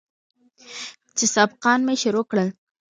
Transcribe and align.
چې 1.17 1.25
سبقان 1.35 1.79
مې 1.87 1.95
شروع 2.01 2.25
کړل. 2.31 2.49